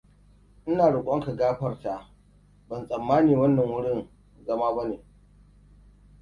[0.69, 1.93] Ina rokonka gafarta.
[2.69, 4.09] Ban tsammani wannan wurin
[4.45, 4.97] zama ba ne.